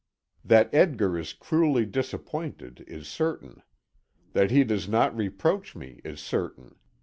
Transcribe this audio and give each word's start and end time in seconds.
That 0.43 0.73
Edgar 0.73 1.15
is 1.15 1.31
cruelly 1.31 1.85
disappointed 1.85 2.83
is 2.87 3.07
certain. 3.07 3.61
That 4.33 4.49
he 4.49 4.63
does 4.63 4.89
not 4.89 5.15
reproach 5.15 5.75
me 5.75 6.01
is 6.03 6.19
certain. 6.19 6.73